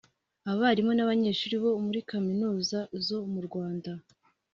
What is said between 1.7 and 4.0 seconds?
muri Kaminuza zo mu Rwanda